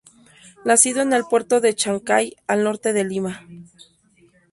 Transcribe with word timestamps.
Nacido 0.65 1.03
en 1.03 1.13
el 1.13 1.25
puerto 1.25 1.61
de 1.61 1.75
Chancay, 1.75 2.35
al 2.47 2.63
norte 2.63 2.91
de 2.91 3.03
Lima. 3.03 3.45